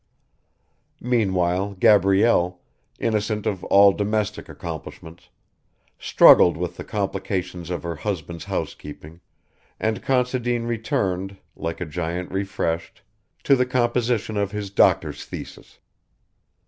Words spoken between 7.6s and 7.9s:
of